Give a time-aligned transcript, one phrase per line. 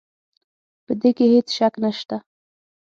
[0.85, 2.17] په دې کې هېڅ شک نه شته.